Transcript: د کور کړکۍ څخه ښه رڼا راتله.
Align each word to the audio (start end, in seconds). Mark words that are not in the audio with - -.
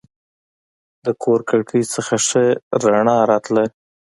د 1.05 1.07
کور 1.23 1.39
کړکۍ 1.49 1.83
څخه 1.93 2.15
ښه 2.27 2.43
رڼا 2.83 3.17
راتله. 3.31 3.63